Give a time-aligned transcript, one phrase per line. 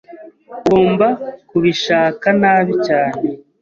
[0.59, 1.07] Ugomba
[1.49, 3.17] kubishaka nabi cyane.